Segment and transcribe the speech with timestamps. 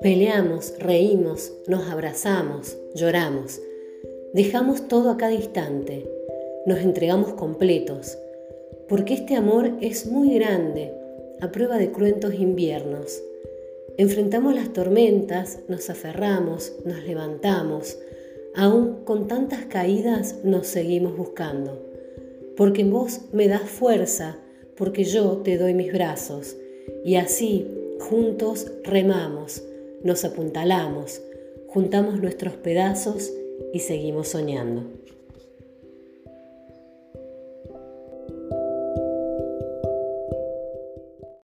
[0.00, 3.60] Peleamos, reímos, nos abrazamos, lloramos.
[4.34, 6.10] Dejamos todo a cada instante.
[6.66, 8.18] Nos entregamos completos.
[8.88, 10.92] Porque este amor es muy grande,
[11.40, 13.22] a prueba de cruentos inviernos.
[13.96, 17.98] Enfrentamos las tormentas, nos aferramos, nos levantamos.
[18.54, 21.80] Aún con tantas caídas nos seguimos buscando.
[22.56, 24.38] Porque en vos me das fuerza,
[24.76, 26.56] porque yo te doy mis brazos.
[27.04, 27.66] Y así,
[28.00, 29.62] juntos, remamos
[30.04, 31.22] nos apuntalamos,
[31.66, 33.32] juntamos nuestros pedazos
[33.72, 34.82] y seguimos soñando.